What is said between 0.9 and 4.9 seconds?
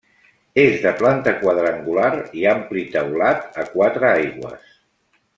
planta quadrangular i ampli teulat a quatre aigües.